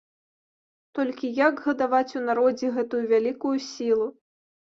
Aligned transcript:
Толькі 0.99 1.27
як 1.39 1.55
гадаваць 1.65 2.15
у 2.19 2.23
народзе 2.29 2.67
гэтую 2.79 3.01
вялікую 3.13 3.55
сілу? 3.69 4.07